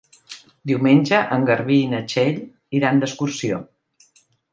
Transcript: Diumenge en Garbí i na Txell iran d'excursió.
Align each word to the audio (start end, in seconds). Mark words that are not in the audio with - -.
Diumenge 0.69 1.19
en 1.35 1.43
Garbí 1.49 1.77
i 1.81 1.91
na 1.91 1.99
Txell 2.13 2.39
iran 2.79 3.03
d'excursió. 3.05 3.61